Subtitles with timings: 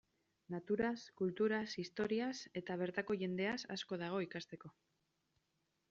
[0.53, 4.77] Naturaz, kulturaz, historiaz, eta bertako jendeaz asko dago ikasteko.